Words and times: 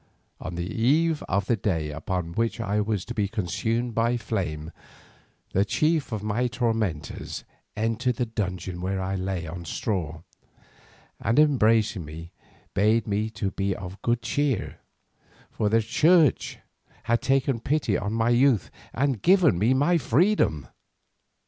On 0.39 0.55
the 0.55 0.65
eve 0.65 1.21
of 1.29 1.45
the 1.45 1.55
day 1.55 1.91
upon 1.91 2.33
which 2.33 2.59
I 2.59 2.81
was 2.81 3.05
to 3.05 3.13
be 3.13 3.27
consumed 3.27 3.93
by 3.93 4.17
flame, 4.17 4.71
the 5.53 5.63
chief 5.63 6.11
of 6.11 6.23
my 6.23 6.47
tormentors 6.47 7.43
entered 7.77 8.15
the 8.15 8.25
dungeon 8.25 8.81
where 8.81 8.99
I 8.99 9.13
lay 9.15 9.45
on 9.45 9.63
straw, 9.63 10.21
and 11.19 11.37
embracing 11.37 12.03
me 12.03 12.31
bade 12.73 13.05
me 13.05 13.31
be 13.55 13.75
of 13.75 14.01
good 14.01 14.23
cheer, 14.23 14.79
for 15.51 15.69
the 15.69 15.83
church 15.83 16.57
had 17.03 17.21
taken 17.21 17.59
pity 17.59 17.95
on 17.95 18.11
my 18.11 18.31
youth 18.31 18.71
and 18.95 19.21
given 19.21 19.59
me 19.59 19.75
my 19.75 19.99
freedom. 19.99 20.65